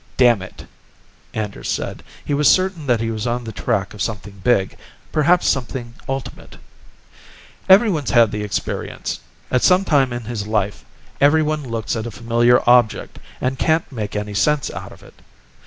"Damn 0.17 0.41
it," 0.41 0.65
Anders 1.31 1.69
said. 1.69 2.01
He 2.25 2.33
was 2.33 2.49
certain 2.49 2.87
that 2.87 3.01
he 3.01 3.11
was 3.11 3.27
on 3.27 3.43
the 3.43 3.51
track 3.51 3.93
of 3.93 4.01
something 4.01 4.41
big, 4.43 4.75
perhaps 5.11 5.47
something 5.47 5.93
ultimate. 6.09 6.57
"Everyone's 7.69 8.09
had 8.09 8.31
the 8.31 8.41
experience. 8.41 9.19
At 9.51 9.61
some 9.61 9.85
time 9.85 10.11
in 10.11 10.23
his 10.23 10.47
life, 10.47 10.83
everyone 11.21 11.61
looks 11.61 11.95
at 11.95 12.07
a 12.07 12.09
familiar 12.09 12.67
object 12.67 13.19
and 13.39 13.59
can't 13.59 13.91
make 13.91 14.15
any 14.15 14.33
sense 14.33 14.71
out 14.71 14.91
of 14.91 15.03
it. 15.03 15.21